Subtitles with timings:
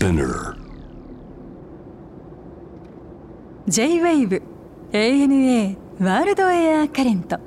[0.00, 0.56] Spinner.
[3.68, 4.40] J-WAVE
[4.92, 7.38] ANA ワールドエアカレント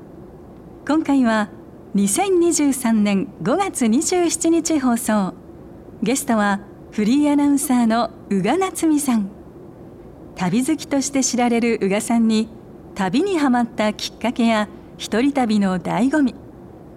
[0.87, 1.49] 今回は
[1.95, 5.33] 2023年5月27日放送。
[6.03, 6.59] ゲストは
[6.91, 9.31] フリーアナウンサーの宇賀夏美さん。
[10.35, 12.49] 旅好きとして知られる宇賀さんに
[12.93, 16.35] 旅にはまったきっかけや一人旅の醍醐味。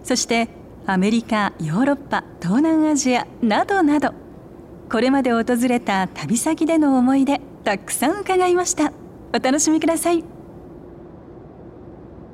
[0.04, 0.50] そして
[0.84, 4.25] アメリカヨーロッパ東南アジアなどなど
[4.90, 8.92] これまで訪れた旅先での思い出たくさん伺いました。
[9.34, 10.24] お楽しみください。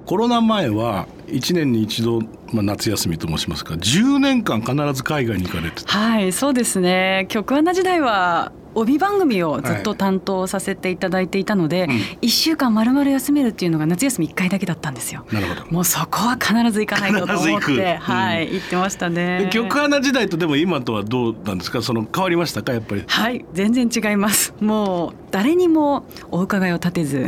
[0.04, 2.20] コロナ前は1年に一度、
[2.52, 5.92] まあ、夏休みと申しますか10年間必ず海外に行かれてた。
[5.92, 7.26] はいそうですね。
[7.30, 15.24] 局アナ時代は帯番組をずっと担当させていただいていたので、はいうん、1週間まるまる休めるっていうのが夏休み1回だけだったんですよ。
[15.32, 19.50] なるほどもうそこは必ず行かないとと思って、うん、はい行ってましたね。
[19.52, 21.82] 局アナ時代とでも今とはどうなんですか？
[21.82, 22.72] その変わりましたか？
[22.72, 23.04] やっぱり。
[23.06, 24.54] はい全然違います。
[24.60, 27.26] もう誰にもお伺いを立てず、うん、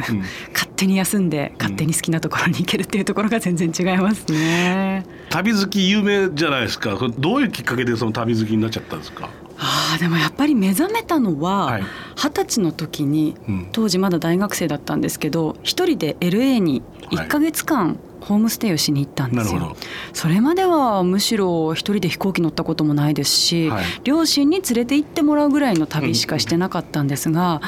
[0.53, 5.07] 勝手に休んで勝手に好きなところに行けるっていうところが全然違いますね。
[5.31, 6.99] 旅好き有名じゃないですか。
[7.19, 9.29] どういうきっかけでその旅好きになっちゃったんですか？
[9.59, 11.81] あでもやっぱり目覚めたのは
[12.17, 13.37] 二十歳の時に、
[13.73, 19.77] 当時まだ大学生だったんですけど一人で LA に1か月間、ホームステイをしに行ったんですよ。
[20.13, 27.61] それまではむしろ一人で飛行機乗ったこともないですし、はい、両親に連れて行ってもらうぐらいの旅しかしてなかったんですが、うん、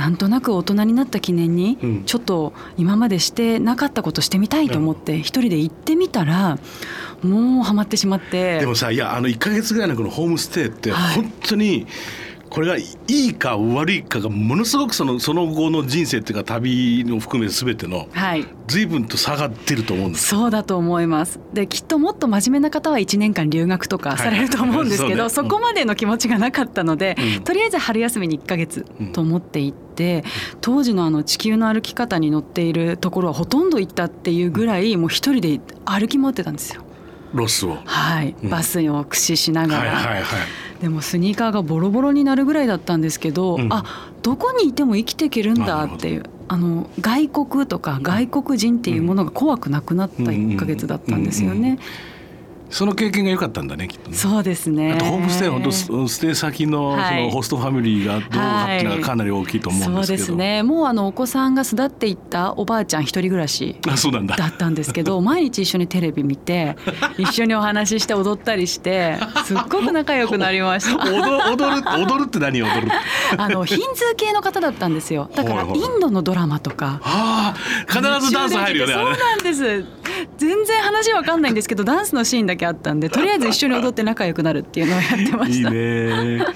[0.00, 6.58] なんとなく大人になった記念にちょっと今までしてなかったことしてみたいと思って一人で行ってみたら
[7.22, 8.60] もうハマってしまって。
[8.60, 11.86] でもさいやあの1か月ぐらいのこのホームステイって本当に、はい
[12.50, 20.26] これがいいか悪いかがものすごくそのその後の人生っていうか旅を含め全ての、はい、随分と差が出ると思うんです。
[20.26, 21.38] そうだと思います。
[21.54, 36.82] できっともっと真面目な方は1年間留学とかされると思うんですけど、はいそね、そこまでの気持ちがなかったので、うん、とりあえず春休みに1か月と思って行って、うん、当時のあの地球の歩き方に乗っているところはほとんど行ったっていうぐらいもう一人で歩き回ってたんですよ。
[37.32, 37.78] ロスを。
[37.84, 40.24] はい、バスを駆使しながら、はいはいはい
[40.80, 46.24] でもスニーカーがボロボロになるぐらいだったんですけど、うん、あどこにいても生きていけるんだっていう。
[46.52, 51.78] あの外国とか外国人っていうものが怖くなくなった1か月だったんですよね。
[52.70, 54.16] その経験が良かったんだねきっとね。
[54.16, 54.92] そうですね。
[54.92, 60.06] あとホームステイ本当ステイ先のそのホストファミリーがどうかっていうのがかなり大きいと思うんですけど。
[60.06, 60.62] そうですね。
[60.62, 66.76] もうあのお子さんが巣立っていったおばあちゃん一人暮らしだったんですけど、 毎日一緒にテレビ見て
[67.18, 71.04] 一緒にお話しして踊ったりしてすっごく仲良くなりました。
[71.04, 72.88] 踊る踊るって何踊る？
[73.36, 75.28] あのヒンズー系の方だったんですよ。
[75.34, 77.00] だからインドのドラマとか。
[77.02, 77.54] はあ、
[77.88, 78.92] 必ずダンス入るよね。
[78.92, 79.84] そうなんです。
[80.36, 85.68] 全然話わかんないんですけどダンスのシーンだけあったんでとりあえず一緒に踊って仲良くなるっていうのをやってました。
[85.70, 86.46] いいね。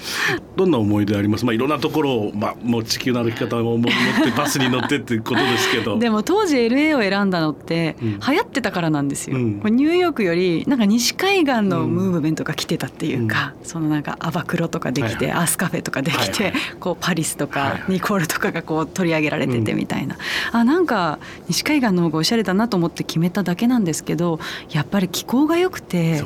[0.55, 1.45] どんな思い出あります？
[1.45, 3.93] まあいろんなところをまあもう地球の歩き方を持っ
[4.23, 5.97] てバスに乗ってっていうことですけど。
[5.99, 9.37] でも当時 LA を選んだのって流行ってたからなんですよ。
[9.37, 20.15] うん、ニューヨークよりなんか西海岸のムーブメントが来てたっていうか、うん、そのなんかアバクロとかできて、はいはい、アースカフェとかできて、はいはい、こうパリスとかニコールとかがこう取り上げられててみたいな、
[20.53, 24.39] うん、あなんか西海岸の方がおしゃれだなと思って決めただけなんですけど
[24.69, 26.23] やっぱり気候が良くて、ね、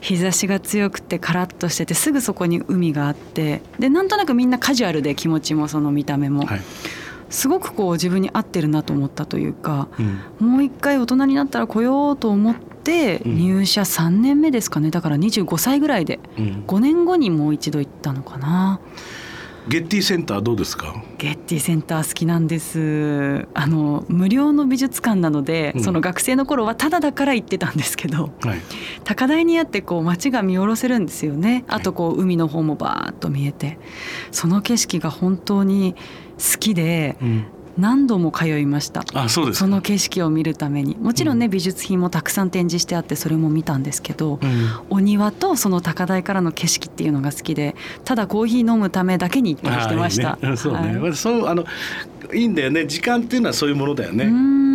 [0.00, 6.46] 日差しが強くてカラッとしててすぐそこに海があってでなんとなくみんなカジュアルで気持ちもその見た目も。
[6.46, 6.60] はい
[7.32, 18.80] すごくこう自分に合ってるなと思ったというか、うん、もう一回大人になったら来ようと思って入社3年目ですかねだから25歳ぐらいで、5年後にもう一度行ったのかな。
[19.68, 21.02] ゲッティセンターどうですか？
[21.18, 23.46] ゲッティセンター好きなんです。
[23.54, 28.58] あの無料の美術館なので、うん、その学生の頃はただだから行ってたんですけど、はい、
[29.04, 31.64] 高台にあってこう街が見下ろせるんですよね。
[31.68, 33.78] あとこう海の方もバーッと見えて。
[34.32, 35.94] その景色が本当に
[36.38, 37.44] 好きで、うん
[37.78, 39.04] 何度も通いました。
[39.14, 40.96] あそうですその景色を見るために。
[41.00, 47.74] もちろんね、うん、美術品もたくさん展示してあってそれも見たんですけど、うん、お庭とその高台からの景色っていうのが好きで
[48.04, 50.36] ただコーヒー飲むためだけに行ったりしてました。
[50.36, 51.64] ね、そうね、はい、そうあの
[52.34, 52.86] いいんだよね。
[52.86, 54.30] 時間っていうのはそういうものだよね。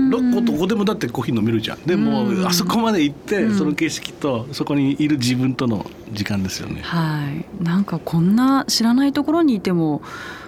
[0.10, 1.80] どこどこでもだってコーヒー飲めるじゃん。
[1.82, 6.82] でもあそこまで行ってその景色とそこにいる自分との時間ですよね。
[6.82, 7.64] はい。
[7.64, 10.02] なんかこんな知らないところにいても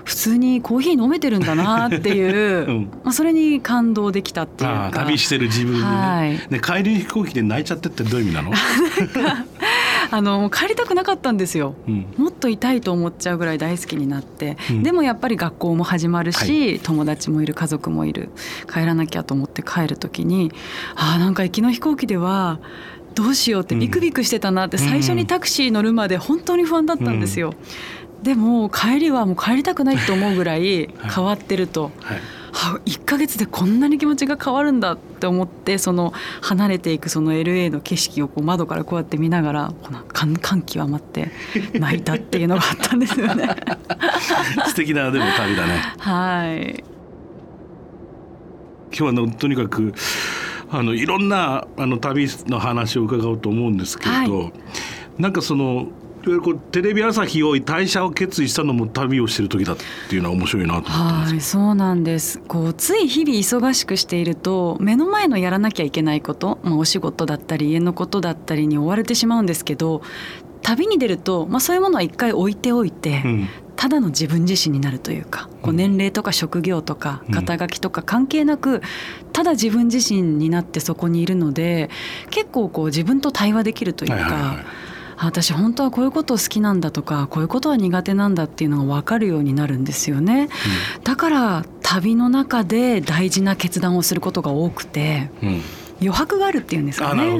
[0.09, 4.89] 普通にコーヒー飲めてるんだなっていう、 うん、まあ、それに感動できたっていうか。
[4.91, 5.85] 旅してる自分にね。
[5.85, 8.51] はい、ね帰り飛行機で泣いちゃってってどういう意味なの？
[10.11, 18.29] あの帰りたくなかったんですよ、うん、もっといたいと思っちゃうぐらい大好きになって、うん、でもやっぱり学校も始まるし、はい、友達もいる家族もいる。
[18.67, 20.51] 帰らなきゃと思って帰る時に
[20.95, 22.59] あなんか行きの飛行機では
[23.15, 27.53] どうしようってビクビクしてたなって最初にタクシー乗るまで本当に不安だったんですよ。
[28.23, 31.91] でも帰りはもう帰りたくないと思うぐらい変わってると。
[32.01, 32.15] はい。
[32.15, 32.21] はい
[32.51, 41.31] は1ヶ月でこんなに気持ちが変わるんだって思ってその離れていくその LA の景色をこう窓からこうやって見ながらこの感感極まって
[41.73, 43.49] 泣いたっていうのがあったんですよね。
[44.67, 45.93] 素敵なでも旅だね。
[45.99, 46.83] はい。
[48.91, 49.93] 今日はのとにかく
[50.71, 54.53] あのいろんなあの旅の話を伺おうと思うんですけど、はい、
[55.19, 55.87] なんかその
[56.41, 59.77] こうテレビ朝日を退社を決意したのも旅をしてる時だっ
[60.09, 62.39] ていうのは面白いなと思ってますはいそうなんです。
[62.39, 70.01] こうつい日々忙しくしていると目の前のやらなきゃいけないこと、まあ、お仕事だったり家のことだったりに追われてしまうんですけど
[70.61, 78.81] 旅に出ると、まあ、そういうものは一回置いておいて、うん、ただの自分自身になるというかこう年齢とか職業とか肩書きとか関係なく
[79.31, 81.89] ただ自分自身になってそこにいるので
[82.29, 84.15] 結構こう自分と対話できるというか。
[84.15, 84.65] はいはいはい
[85.21, 90.49] 私本当はこういうこと好きなんだとかこういうことは苦手なんだっていうのが分かるようになるんですよね、
[90.97, 95.61] うん、だから旅の中で大事な決断をすることが多くて、うん、
[96.01, 97.37] 余白があるっていうんですかね。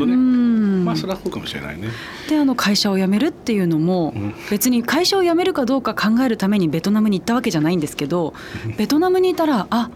[0.84, 1.90] まあそれはそうかもしれないね。
[2.28, 4.14] であの会社を辞めるっていうのも、
[4.50, 8.34] 別に会社を辞めるかどうか考えるためにベトナムに行ったわけじゃないんですけど
[8.78, 9.90] ベトナムにいたらあ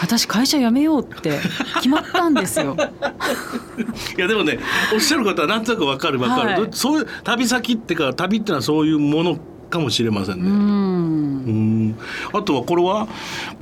[0.00, 1.38] 私会社辞めようって
[1.76, 2.76] 決まったんですよ。
[4.16, 4.58] いやでもね
[4.94, 9.38] おっしゃることはなんとなくわかるわかる、はい、そういう旅先ってか旅っていうのはそういうもの
[9.74, 10.48] かもしれませんね。
[10.48, 11.98] うん。
[12.32, 13.06] あとはこれは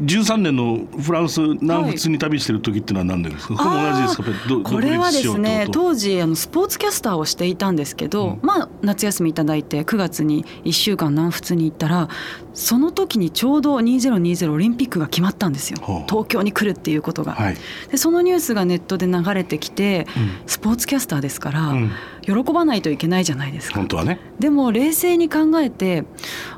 [0.00, 4.70] 13年のフランス南仏に旅してる時ってのは何年ですか、はい、同じですか？
[4.70, 12.08] これはですね当時あのスポーツキャスターをしていたんですけど、うん、まあ夏休みいただいて9月に1週間南仏に行ったら
[12.54, 16.04] その時にちょうど2020オリンピックが決まったんですよ。
[16.08, 17.32] 東京に来るっていうことが。
[17.32, 17.56] はい、
[17.90, 21.90] でそのニュースがネットで流れてきて、うん、スポーツキャスターですから、うん、
[22.22, 23.76] 喜ばないといけないじゃないですか。
[23.76, 26.04] 本当はね、でも冷静に考えて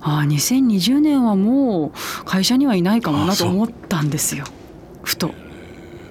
[0.01, 4.45] ああ2020年はもう会社にはいないかもなと思ったんですよ。
[5.03, 5.35] ふと。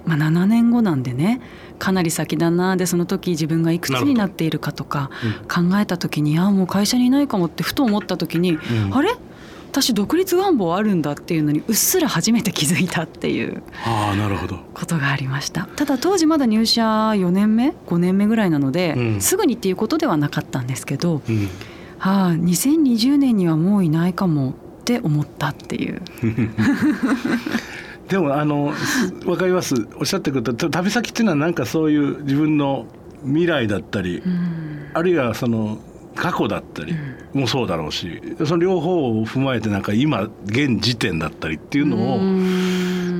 [0.05, 1.41] まあ、7年後なんでね。
[1.79, 5.09] かなり先だなでその時自分がいくつになっているかとか
[5.53, 8.55] 考えた時に、ああもう会社にいないかもってふと思った時に、う
[8.89, 9.09] ん、あれ？
[9.73, 14.59] 私独立願望あるんだっていうのにうっすら初めて気づいたっていうあなるほど。
[14.75, 15.63] ことがありました。
[15.65, 21.49] ただ当時まだ入社4年目5年目ぐらいなので、うん、すぐにっていうことではなかったんですけど、うん、
[21.97, 24.53] はあ2020年にはもういないかもっ
[24.85, 26.03] て思ったっていう。
[28.09, 28.73] でもあの
[29.25, 29.73] 分かります。
[29.97, 32.85] おっしゃってくれた旅先っていうのはなんかそういう自分の
[33.25, 35.79] 未来だったり、うん、あるいはその
[36.15, 36.95] 過去だったり
[37.33, 42.19] もそうだろうし、その両方を踏まえてなんか今現時点だったりっていうのを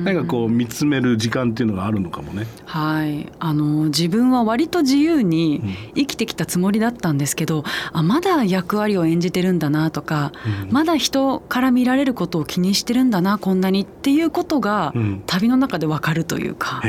[0.04, 2.46] なんかこう見つめる時間っていうのがあるのかもね。
[2.66, 5.62] はい、あの自分は割と自由に
[5.94, 10.32] 生きてきたつもりだったんですけど、うん、あまだ役割を演じてるんだなとか、
[10.64, 14.92] うん、まだ人から見られることを気にしてるんだなこんなにっていうことが、
[15.26, 16.82] 旅の中でわかるというか、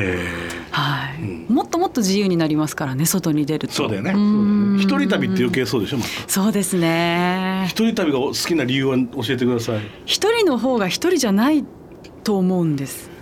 [0.72, 3.74] はい、もっともっと自由になりますからね外に出ると。
[3.74, 4.12] そうだよね。
[4.82, 5.98] 一人旅って余計そうでしょ。
[5.98, 7.66] ま、そうですね。
[7.70, 9.82] 一人旅が好きな理由は教えてください。
[10.06, 11.64] 一人の方が一人じゃない
[12.26, 13.16] と思うんです。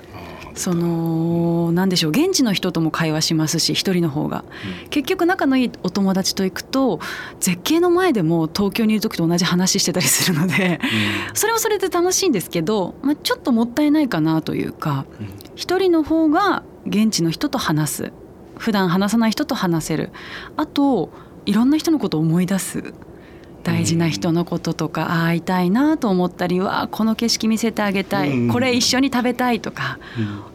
[0.55, 4.45] その何でしょう現地の人とも会話しますし一人の方が、
[4.83, 6.99] うん、結局仲のいいお友達と行くと
[7.39, 10.79] 絶景の前でも東京にいる時と同じ話してたりするので、
[11.29, 18.13] うん、それはそれで楽しいんですけど、まあ、ちょっともったいないかなというか、うん、一人の方が現地の人と話す。
[18.57, 20.11] 普段話さない人と話せる。
[20.55, 21.09] あと
[21.47, 22.93] いろんな人のことを思い出す。
[23.63, 29.99] 大事な人のこととか会いたいなと思ったりわこの景色見せてあげたい、これ一緒に食べたいとか、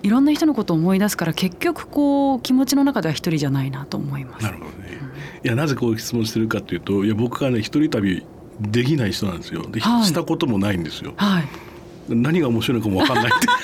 [0.02, 4.44] いろんな人のことを思い出すから結局こう気持ちの中では一人じゃないなと思います。
[4.44, 4.98] なるほどね、
[5.44, 8.24] いやなぜこう質問してるかというといや僕がね一人旅
[8.60, 9.62] できない人なんですよ。
[9.68, 11.14] で、はい、したこともないんですよ。
[11.16, 11.44] はい。
[12.08, 13.46] 何が面白いのかも分かんないって。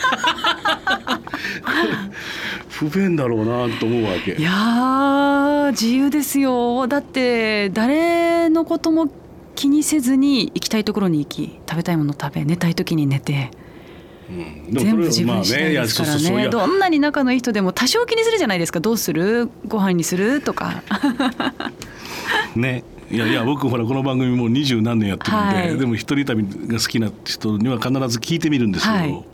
[2.69, 4.33] 不便だろうなと思うわけ。
[4.33, 6.87] いや自由ですよ。
[6.87, 9.09] だって誰のことも
[9.65, 13.51] 気にせずに行きたいところに行き食べたいもの食べ寝たい時に寝て。
[14.29, 18.81] うん、全部自分次第ですからね,、ねどんなに仲のいい人でも多少気にするじゃないですか。
[18.81, 19.49] どうする？
[19.67, 20.43] ご飯にする？
[20.43, 20.83] とか。
[22.55, 22.85] ね。
[23.11, 29.25] いやいや僕ほらこの番組もう二十何年やってるんで、はい、でも一人旅が好きな人には必ず聞いてみるんですけど、はい、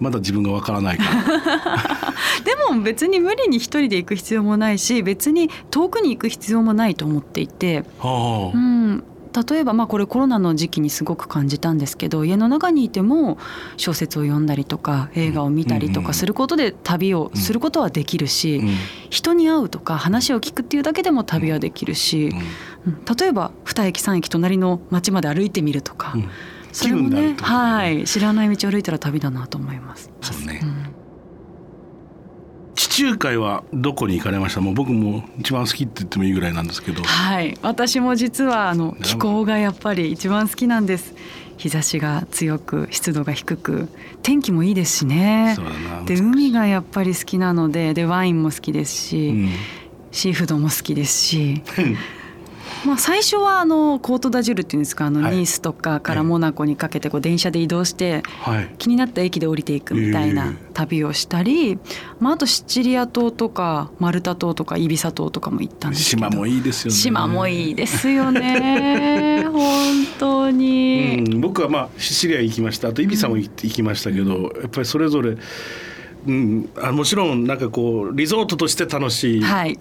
[0.00, 2.14] まだ自分がわからないから。
[2.44, 9.04] でも別に無理に一人で行く必要もないし別に遠くに行く必要もないと思っていて、はあ、うん
[9.44, 13.38] 例えばまあこれコロナの時期にすごく感じたんですけど家の中にいても
[13.76, 18.62] 小説を読んだりとか映画を見たりとかすることで旅をすることはできるし
[19.10, 22.30] 人に会うとか話を聞くっていうだけでも旅はできるし
[23.18, 26.14] 例えば2駅3駅隣の町まで歩いてみるとか
[26.82, 28.04] 気分である、ね、はい。
[28.04, 30.10] 知らない道を歩いたら旅だなと思います。
[30.20, 30.85] そうね、うん、
[32.76, 34.60] 地中海はどこに行かれました？
[34.60, 37.02] もう僕も一番好きって言ってもいいぐらいなんですけど。
[37.02, 37.56] はい。
[37.62, 41.14] 私も実はあの気候がやっぱり一番好きなんです。
[41.56, 43.88] 日差しが強く湿度が低く。
[44.22, 45.56] 天気もいいですしね。
[46.04, 49.48] で海がやっぱり好きなのででワインも好きですし、うん、
[50.12, 51.62] シーフードも好きですし
[52.86, 58.22] まあ、最初はあのコート・ダジュルっていうんですかあのニースとかからモナコにかけてこう電車で移動して
[58.78, 61.78] 気になった駅で降りていくみたいな旅をしたり、
[62.20, 66.28] まあ、あとシチリア島とかマルタ島とかイビサ島とかも行ったんですけど。
[66.28, 66.96] 島もいいですよね。
[66.96, 69.44] 島もいいですよね。
[69.50, 72.88] 本当に、うん、僕はまあシチリア行きました。
[72.88, 75.36] あとイビサも行きましたけど、やっぱりそれぞれ
[76.26, 79.78] うん、あもちろんなんかこうリゾートとして楽しいし、はい、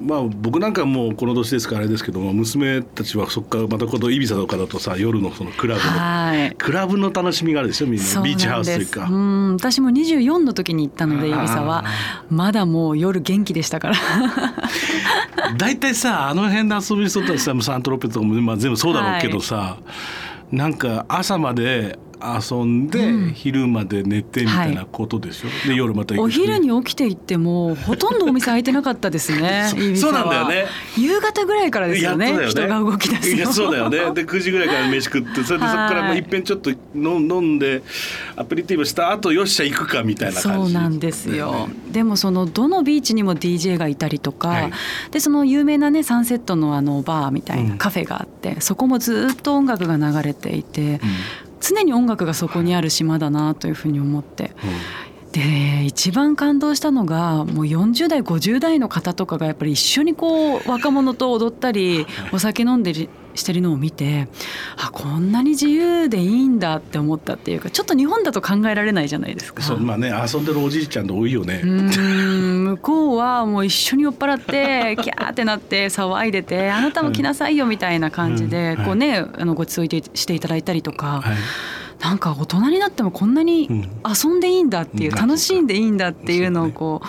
[0.00, 9.08] まあ、僕なんかもうこの年ですからあれですけども娘たちはそこからまたこのイビサとかだとさ夜のそのクラブの、はい、クラブの楽しみがあるでしょみんなビーチハウスというか。
[9.10, 11.84] うん私も24の時に行ったのでイビサは。
[12.30, 13.94] まだもう夜元気でしたから。
[15.56, 19.78] 大体さあの辺で遊ぶ人たちさサントロペとかも、まあ、全部そうだろうけどさ、は
[20.52, 21.98] い、なんか朝まで
[22.38, 30.12] 遊んで、昼まで寝てみたいなことでしょ、はい、で夜またお昼に起きていってもほとんどお店開いてなかったですね そう。
[30.12, 30.66] なんだよね。
[30.96, 33.52] 夕方ぐらいからですよね、ね、人が動き出すの。
[33.52, 33.98] そうだよね。
[34.14, 37.82] で9時ぐらいから飯食ってそれでそこからもういっぺんちょっと飲んで
[38.36, 44.72] アペリティブした後よっしゃ行くかみたいな感じ、そうなんですよ、でもそのどのビーチにも DJ がいたりとか、はい、
[45.10, 50.98] でその有名なねサンセットのあのバーみたいなカフェがあって、うん、そこもずっと音楽が流れていて、うん
[51.62, 54.52] 常に音楽がそこにある島だなというふうに思って。
[55.32, 64.28] で一番感動したのがもう40代50代の方とかがやっぱり一緒にこう若者と踊ったりお酒飲んでしてるのを見て
[64.76, 69.62] あこんなに自由でいいんだって思ったっていうかちょっと日本だと考えられないじゃないですか。
[69.62, 71.62] そうまあね遊んでるおじいちゃんで多いよね。
[71.62, 81.20] 向こうはもう一緒に酔っ払って キャーってなって騒いでてあなたも来なさいよみたいな感じで、こうねあのごちそうしていただいたりとか。
[81.22, 81.36] はい
[82.02, 83.68] なんか大人になってもこんなに
[84.04, 87.06] 遊んでいいんだっていう、楽しんでいいんだっていうのをこう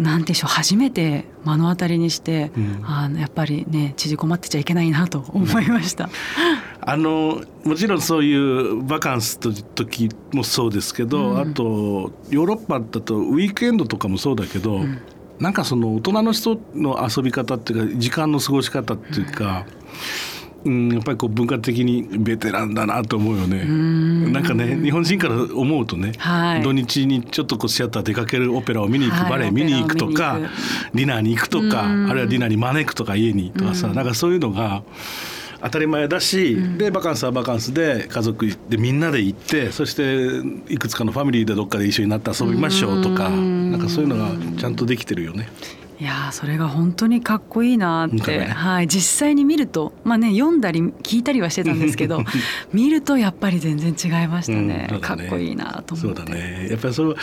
[0.00, 6.08] なんでしょう初めて目の当たりにして、うん、あのやっぱりね縮こまってちゃいけないなと思いました。
[6.82, 14.98] あのもちろんそういうバカンスの時もそうですけど、うん、あとヨーロッパだとウィークエンドとかもそうだけど、うん、
[15.38, 19.66] なんかその大人の人の遊び方っていうか時間の過ごし方っていうか。
[19.74, 20.29] うん
[20.64, 23.64] うん、やっぱりこう文化的にベテランだなと思うよね。
[23.64, 30.38] んなんかね日本人から思うとね、はい、土日にちょっとこうシアター出かけるオペラを見に行く、はい、バレエ見に行くとか
[30.94, 34.82] ディナーに行くとかあるいはディナーに招くとか家にとかさなんかそういうのが。
[35.62, 40.26] 当たり前だし、うん、でバカンスはバカンスで家族でみんなで行ってそして
[40.72, 45.50] いくつかのファミリーでどっかで一緒になって遊びましょうとかなんかそういうのがちゃんとできてるよね。
[46.00, 52.22] いやそれが本当にかっこいいなって、ね、はい、実際に見るとまあね読んだり聞いたりはしてたんですけど
[52.72, 54.88] 見るとやっぱり全然違いましたね。
[54.90, 56.20] ね、かっこいいなと思って。
[56.20, 56.68] そうだね。
[56.70, 57.14] やっぱりそれ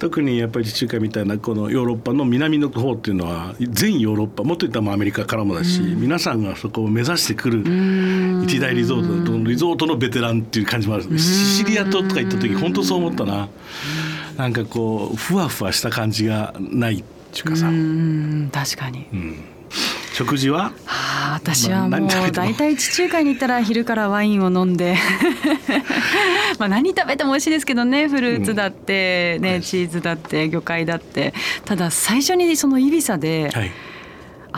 [0.00, 7.60] 特にやっぱり地中海みたいなこのヨーロッパの南の方っていうのは全ヨーロッパもっと言ったらアメリカからもだし、皆さんがそこを目指してくる
[8.44, 11.04] 一大リゾートリゾートのベテランっていう感じもある。
[11.16, 13.48] シチリア島とか行った時本当そう思ったな。
[14.36, 17.04] なんかこうふわふわした感じがない
[17.36, 18.50] ちかさん。
[18.52, 19.44] 確かに、うん、
[20.14, 22.06] 食事は、はあ、私はも。
[22.06, 24.96] う大体地中海に行ったら昼からワインを飲んで。
[26.58, 31.34] まあ何食べても美味しいですけどねフルーツだってね、うん、チーズだって魚介だって。
[31.64, 33.70] ただ最初にそのイビサで、はい。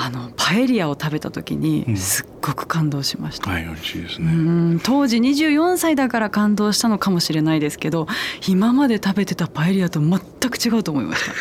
[0.01, 4.81] あのパエリアを食べた時にすっごく感動しました、うん、はい美味しいですね。
[4.85, 8.07] 当時24歳だから感動したのかもしれないですけど
[8.47, 11.33] 今まで食べてたパエリアと全く違うと思いました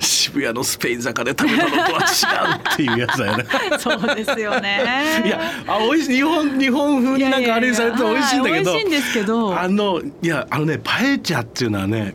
[0.00, 3.44] 渋谷のスペイン坂で食べたのとは違うっていうやつだよね。
[3.78, 5.22] そうですよね。
[5.24, 8.72] いやあ美味しい日本日本風になんかあれされて美味しいんだけど。
[8.72, 9.58] 美味しいんですけど。
[9.58, 12.14] あのいやあのねパエチャっていうのはね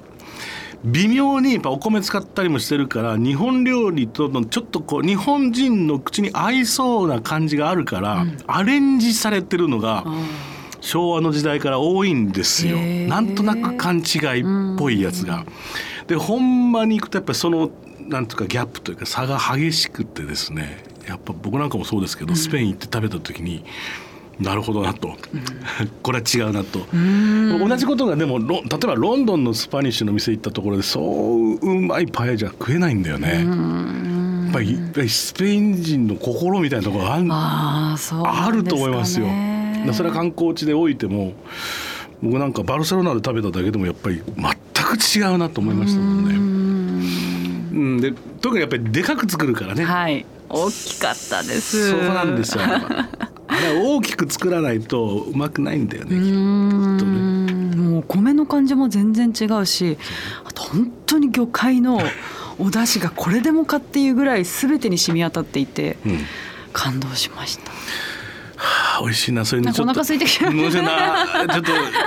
[0.84, 10.04] 微妙にやっぱお米使ったりもしてるから日本料理とのちょっとこう日本人の口に合いそうな感じがあるから、うん、アレンジされてるのが、
[10.82, 12.78] 昭和の時代から多いんですよ。
[13.08, 15.46] なんとなく勘違いっぽいやつが。
[16.08, 17.70] でほんまに行くとやっぱりその
[18.08, 23.64] なんとかギャップというか差が激しくてですねやっぱ僕なんかもそうですけど、スペイン行って食べた時に。
[24.40, 25.16] なるほどなと、
[26.02, 33.46] これは違うなと同じことがでも例えばロンドンのスパニッシュの店行ったところでそううまいパエじゃ食えないんだよね。
[33.46, 39.28] やっぱりスペイン人の心みたいなところがああ、ね、あると思いますよ。
[39.92, 41.34] それは観光地でおいても
[42.24, 44.44] 僕なんかバルセロナで食べただけでもやっぱり全
[44.98, 46.54] く違うなと思いましたもんね。
[47.74, 49.84] うん、で特にやっぱりでかく作るからね。
[49.84, 51.90] はい大きかったです。
[51.90, 52.64] そうなんですよ。
[53.48, 56.20] あれ大きく作らないとうまくないんだよね。
[56.20, 59.98] ねもう米の感じも全然違うし、
[60.44, 62.02] あと本当に魚介の
[62.60, 66.20] お出汁がこれでもかっていうぐらい全てに染み渡っていて、うん、
[66.72, 67.72] 感動しました。
[67.72, 67.78] は
[68.98, 70.46] あ、美味しいなそれにちょっとお腹空いてきた。
[70.52, 71.64] ちょっ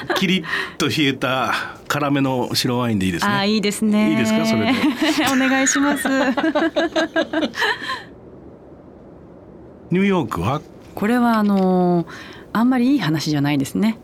[0.07, 0.45] とキリッ
[0.78, 1.52] と冷えた
[1.88, 3.33] 辛めの白ワインでいいですね。
[3.33, 4.11] あいいですね。
[4.11, 4.73] いいですかそれで？
[5.33, 6.09] お願いします。
[9.90, 10.61] ニューヨークは？
[10.95, 12.07] これはあの
[12.52, 13.99] あんまりいい話じゃないですね。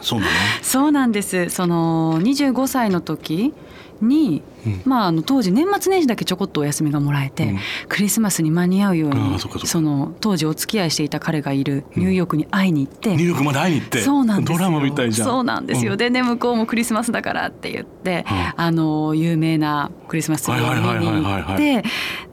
[0.00, 0.32] そうなの？
[0.62, 1.48] そうなんです。
[1.50, 3.54] その25歳の時
[4.02, 14.00] に、うん、まあ、あの当時年末年始だけちょこっとお休みがもらえて、うん、クリスマスに間に合うようにその当時お付き合いしていた彼がいるニューヨークに会いに行って、ニューヨークまで会いに行って。
[14.00, 15.28] そうなんですドラマみたいじゃん。
[15.28, 18.24] そうなんですよ、でね向こうもクリスマスだからって言って、
[18.56, 21.84] あの有名なクリスマスツリーを見に行って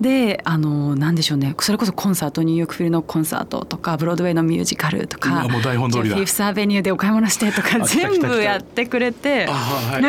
[0.01, 1.55] であのなんでしょうね。
[1.60, 6.15] それこそコンサートニューヨークフィルのコンサートとかブロードウェイのミュージカルとかもう台本通りだ。
[6.15, 9.48] フィフスアベニューでお買い物してとか全部やってくれて。
[9.48, 10.00] は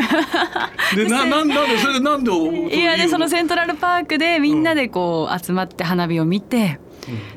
[0.92, 6.80] い、でななんなんでそれでなんでいやでそのセントラルパークでみんなでこう集まって花火を見て、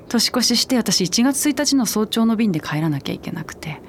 [0.09, 3.81] 年越しして私1月1日の早朝の便で帰らなきゃいけなくて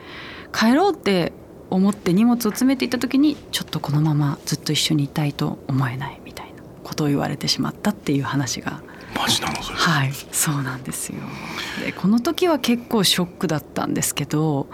[0.52, 1.32] 帰ろうって
[1.70, 8.82] 思って荷物を詰めていった時にちょっとこのままずっと一緒にいたいと思えないみたいなことを言われてしまったっていう話が。
[9.16, 9.78] マジなのそれ。
[9.78, 10.12] はい。
[10.32, 11.16] そうなんですよ。
[11.84, 14.68] でこの時は結構ショックだったんですけど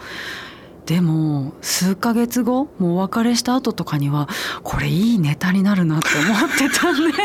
[0.88, 4.26] でも数ヶ月後もうお別れした後とかには
[4.62, 7.18] これいいネタになるなって思ってたんで。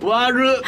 [0.04, 0.62] 悪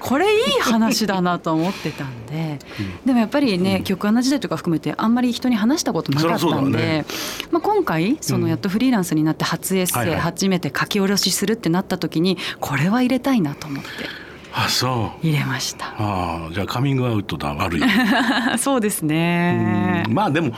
[0.00, 7.06] これいい話だなと思ってたんで、うん、でもやっぱりね、うん、曲穴時代とか含めてあんまり人に話したことなかったんで、ね、
[7.50, 14.25] まあ、今回そのやっとフリーランスになって初エッセイ、初めて書き下ろしするってなった時にこれは入れたいなと思って。
[14.58, 15.26] あそう。
[15.26, 15.94] 入れました。
[15.98, 17.82] あじゃあカミングアウトだ悪い。
[18.58, 20.04] そうですね。
[20.08, 20.54] まあでも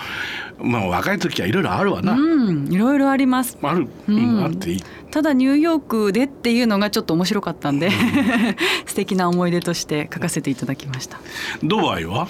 [0.62, 2.12] まあ若い時はいろいろあるわな。
[2.12, 3.58] うんいろいろあります。
[3.61, 4.84] ある、うん、あっていい。
[5.11, 7.90] ただニューヨークでっていうのがちょっと面白かったんで
[8.87, 11.18] 素敵な思い出として書かせていただきました。
[11.62, 12.28] ドバイは？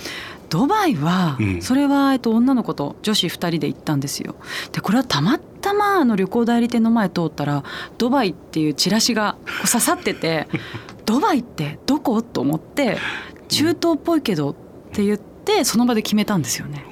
[0.50, 4.34] ドバイは、それは、えっと、女の子と女子2人で行ったんですよ。
[4.72, 5.42] でこれはたまた
[5.74, 7.64] まあの旅行代理店の前通ったら
[7.98, 10.48] ドバイっていうチラシが刺さってて
[11.06, 12.98] ドバイってどこ?」と思って
[13.48, 14.54] 「中東っぽいけど」っ
[14.92, 16.84] て言ってその場で決めたんですよね、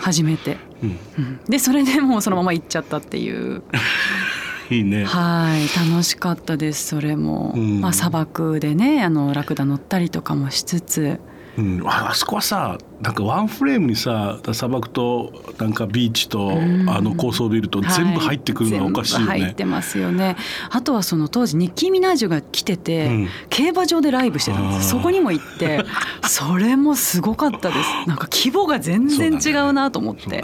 [0.00, 0.58] 初めて。
[0.82, 0.86] う
[1.20, 3.62] ん、でそれでもうそのまま行っちゃったっていう。
[4.70, 5.04] いいね。
[5.04, 11.20] はい楽しかったですそれも、うん、まあ砂漠でねあのラクダ乗ったりとかもしつつ。
[11.58, 20.36] うん、あそこはさなんかワンフレームにさ砂漠となんかビーチと、あの高層ビルと全部入ってくるのはおかしいよね、はい、入ってますよね。
[20.70, 24.90] あとはその当時ニッキー・ミナージュが来てて、うん、競馬場でライブしてたんです。
[24.90, 25.84] そこにも行って
[26.24, 27.90] それもすごかったです。
[28.06, 30.42] なんか規模が全然違うなと思って、ね。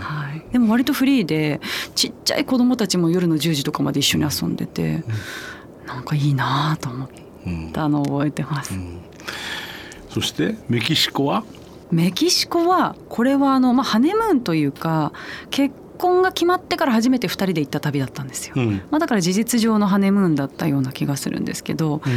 [0.00, 1.60] はい、でも割とフリーで
[1.94, 5.02] ちっちゃい子供たちも夜の10時とかまで一緒に遊んでて、
[5.82, 7.08] うん、なんかいいなと思っ
[7.72, 9.00] たのを覚えてます、うん
[10.10, 11.44] そしてメキシコは？
[11.90, 15.12] メキシコはこれはあの、まあ、ハネムーンというか
[15.50, 22.12] 結婚が決まってから初めて2人で行った旅だったんですよ、うん、まあ、だから事実上のハネムーンだったような気がするんですけど、うん、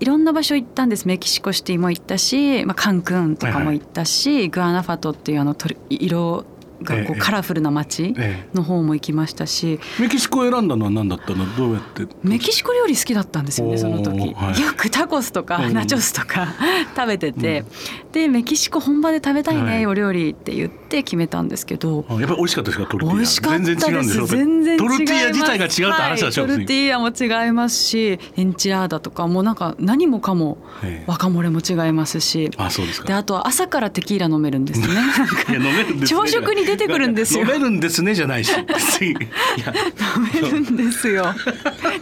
[0.00, 1.06] いろんな場所行ったんです。
[1.06, 5.56] メキシコシティも行ったし、まあ、カンクンとかも行ったし、はいはい、グアナファトっていうあの
[5.88, 6.44] 色
[6.82, 8.14] がこうカラフルな街
[8.52, 11.44] の方も行きましたし、メキシコを選んだのは何だったの？
[11.56, 12.06] どうやって？
[12.22, 16.48] メキシコ料理好きだったんですよねその時、はい、よくタコスとかナチョスとか
[16.96, 22.04] 食べてて、うん、でメキシコ本場で食べたいね、はい、お料理って言って決めたんですけど。
[22.10, 22.86] やっぱり美味しかったですか？
[22.86, 23.14] トルティーヤ。
[23.16, 24.26] 美味しかったです。
[24.26, 30.58] 全然違トルティーヤ自体が違うって話はしょ、はい、トルティーヤも違いますしエンチラーダとかもなんか何もかも
[31.06, 32.50] 若漏れも違いますし。
[32.56, 33.06] あそうですか。
[33.08, 34.86] であとは朝からテキーラ飲めるんですね。
[36.06, 37.42] 朝食に出てくるんですよ。
[37.42, 38.52] 飲めるんですねじゃないし。
[38.56, 39.14] 飲
[40.32, 41.34] めるんですよ。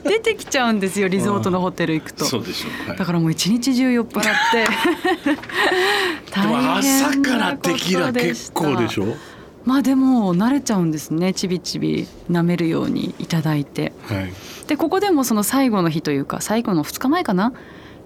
[0.05, 2.25] 出てきちゃうんですよリゾートのホテル行くと。
[2.25, 4.67] そうでしょう、はい、だからもう一日中酔っ払って。
[6.31, 9.17] 大変朝からテキーラ結構でしょ？
[9.65, 14.33] まあでも慣れちゃうんですねちびちび舐めるようにいただいて、はい、
[14.67, 17.53] でここでもその最後の日というか最後の2日前かな？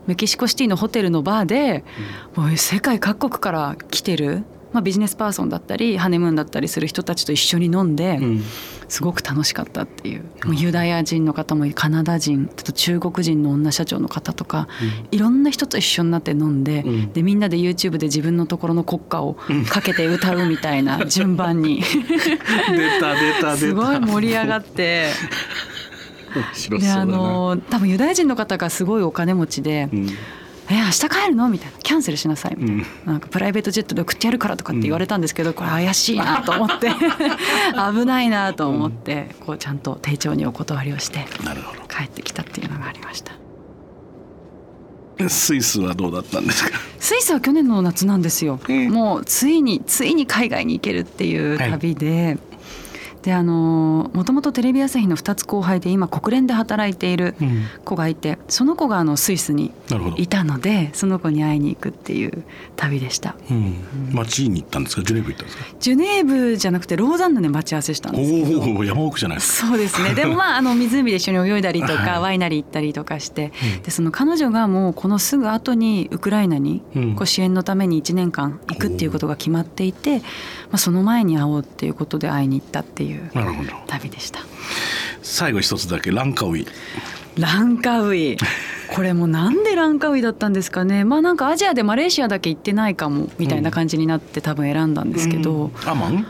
[0.06, 1.82] メキシコシティのホテルのバーで、
[2.36, 4.44] うん、もう世界各国から来てる
[4.76, 8.42] まあ、ビジネスパーソンだったりハネムーンだったりする人たちと一緒に飲んで、うん、
[8.88, 10.24] すごく楽しかったっていう。
[10.44, 19.38] もうユダヤ人の方もカナダ人と中国人の女社長の方とか、うん、いろんな人と一緒になって飲んでうん、でみんなで YouTube で自分のところの国歌を
[19.70, 21.82] かけて歌うみたいな 順番に。
[21.82, 23.56] 出た出た出た。
[23.56, 25.08] すごい盛り上がって。
[26.78, 29.88] であの多分ユダヤ人の方がすごいお金持ちで、
[30.68, 31.48] うんえ明日帰るの？
[31.48, 31.78] みたいな。
[31.78, 32.56] キャンセルしなさい。
[32.58, 32.82] みたいな。
[32.82, 36.90] うん、なんかプライベートジェットで送ってやるからとかって言われたんですけど、これ怪しいなと思って。
[37.92, 41.24] 危ないなと思って、こうちゃんと丁重にお断りをして
[41.88, 43.32] 帰ってきたっていうのがありました。
[45.28, 46.78] スイスはどうだったんですか？
[46.98, 48.58] スイスは去年の夏なんですよ、
[48.90, 52.38] もうついについに海外に行けるっていう旅で、はい
[53.26, 57.34] であのもともとテレビ朝日の2つ後輩で今国連で働いている
[57.84, 59.72] 子がいて、うん、その子があのスイスに
[60.16, 62.44] いたのでその子に会いに行くっていう
[62.76, 65.02] 旅でした、うん、町に行ったんですか？
[65.02, 65.64] ジュネーブ行ったんですか？
[65.80, 68.60] ジュネーブじゃなくてローザンヌで待ち合わせしたんですけど。
[68.60, 69.66] おお山奥じゃないですか。
[69.70, 70.14] そうですね。
[70.14, 76.80] でもまああの湖で一緒に泳いだりとか、はい、ワイナリー行ったりとかして、うん、でその彼女がもうこのすぐ後にウクライナに
[77.16, 80.20] こう支援のために1年間行くっていうことが決まっていて、
[80.65, 83.30] まあ、その前に会おうっていうことで会いに行ったっていう
[83.86, 84.40] 旅でした。
[85.22, 86.66] 最後一つだけランカウイ。
[87.36, 88.38] ランカウイ。
[88.88, 91.04] これもなんでランカウイだったんですかね。
[91.04, 96.26] まあなんかアジアでマレーシアだけ行ってないかもみたいな感じになって多分選んだんですけど、うん、アマン？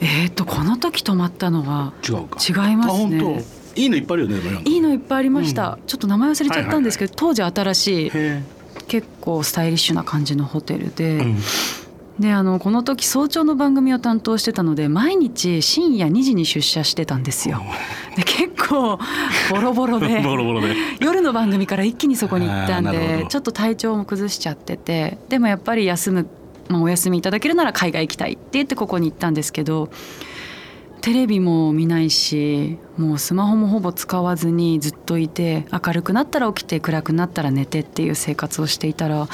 [0.00, 2.38] えっ、とこの時泊まったのは違うか。
[2.40, 3.44] 違いますね。
[3.74, 8.10] いいのいっぱいあるよねいいのいっぱいありました、うん、ちょっと名前忘れちゃったんですけど、当時新しい
[8.88, 11.38] 結構スタイリッシュな感じのホテルで、うん
[12.18, 17.62] であのこの時早朝の番組を担当してたので毎日深夜2時に出社してたんですよ。
[18.16, 18.98] で結構
[19.50, 20.74] ボロボロで ボロボロで。
[21.00, 26.26] 夜の番組から一気にそこに行ったんでちょっと体調も崩しちゃっててでもやっぱり休む、
[26.68, 29.90] まあ、お休みいただけるなら海外行きたいって言ってここに行ったんですけど
[31.00, 39.26] テレビも見ないしもうスマホもほぼ使わずにずっといて明るくなったら起きて暗くなったら寝てっていう生活をしていたら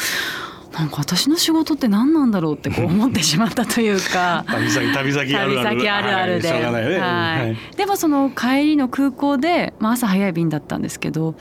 [0.73, 4.45] なんか私の仕事って何なんだろうってこう思ってしまったというか。
[4.49, 5.71] 旅先旅先あるある。
[5.71, 6.89] 旅先あるあるで、はい。
[6.91, 6.99] ね。
[6.99, 11.35] はい、でもその帰りの空港で、まあ、朝早い便だったんですけど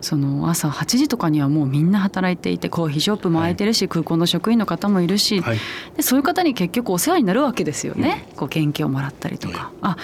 [0.00, 5.58] その朝8時とかにはもうみんな働いていてコーヒーショップも空いてるし、はい、空港の職員の方もいるし、はい、
[5.96, 9.70] でそういう方に結局お世話になるわけですよね、うん、こう研究をもらったりとか。
[9.82, 9.96] あ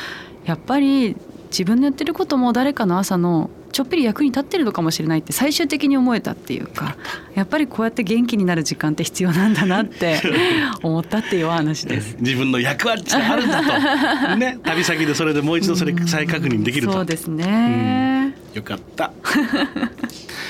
[0.45, 1.17] やっぱり
[1.51, 6.97] 自分のやってることも誰かの朝のちょっぴり役に立ってるのかもしれないって最終的に思えたっていうか
[7.35, 10.21] やっぱりこうやって元気になる時間って必要なんだなって
[10.83, 12.17] 思ったっていう話です。
[12.21, 16.95] 自分の役割があるんだと、ね、旅先でそれでもう一度それ再確認できると。
[16.95, 19.13] そうですね、よかった。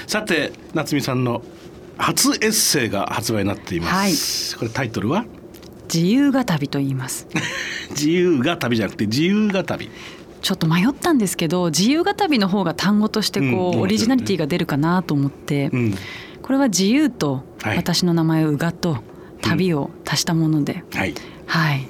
[0.06, 1.42] さて夏美さんの
[1.98, 4.54] 初エッセイが発売になっています。
[4.54, 5.24] はい、これタイトルは？
[5.92, 7.26] 自由が旅と言います。
[7.90, 9.88] 自由が旅じゃなくて自由が旅。
[10.42, 15.70] ちょっと迷ったんですけど自由が旅の方が単語としてこう、オリジナリティが出るかなと思って、
[16.42, 18.98] これは自由と私の名前うがと
[19.42, 21.14] 旅を足したもので、はい、
[21.46, 21.88] はい、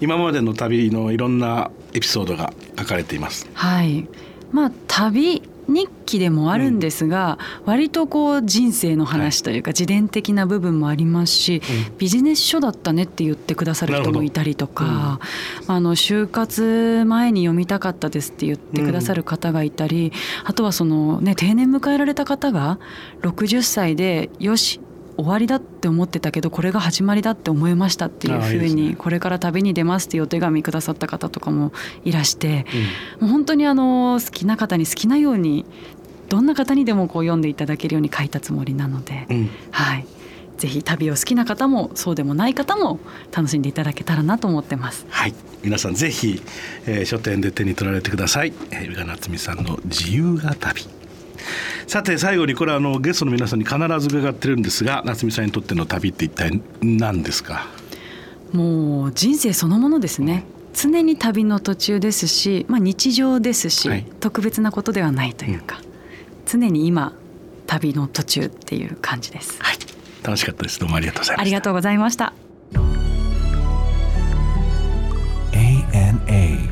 [0.00, 3.48] 今までの旅のいろんなエピソードが書かれています。
[3.54, 4.08] はい。
[4.52, 15.20] まあ、旅日記でもあるんですが、うん、割とこう人生の話というか自伝的な部分もありますし、はい、ビジネス書だったねって言ってくださる人もいたりとか、
[15.68, 22.78] うん、あの就活前に読みたかったですって言ってくださる方がいたり、うん、あとはそのね定年迎えられた方が
[23.22, 24.80] 60歳でよし
[25.20, 31.72] 終わりだって思ってたけどこれが始まりだって思いましたっていうふうにこれから旅に出ますっていうお手紙くださった方とかも
[32.04, 32.66] いらして、
[33.20, 35.64] もう本当にあの好きな方に好きなように
[36.28, 40.06] どんな方にでもこう読んでいただけるように書いたつもりなので、うん、はい。
[40.58, 43.00] ぜひ旅を好きな方もそうでもない方も
[43.34, 45.06] 楽しんでいただけたらなと思ってます。
[45.08, 46.42] はい、皆さんぜひ、
[46.86, 48.52] えー、書店で手に取られてください。
[48.70, 50.99] えー、宇賀夏美さんの自由が旅。
[51.86, 57.66] さて最後にこれはあのゲストの皆さんに必ず伺ってるんですが夏美さんにとっての旅って一体何ですか？
[58.52, 65.84] もう人生そのものですね、常に旅の途中ですし、まあ、日常ですし、はい、特別なことではないというか、うん、
[66.46, 67.12] 常に今
[67.66, 69.76] 旅の途中っていう感じです、はい、
[70.24, 70.80] 楽しかったです。
[70.80, 71.42] どうもありがとうございました。
[71.42, 72.32] ありがとうございました。
[75.52, 76.70] ANA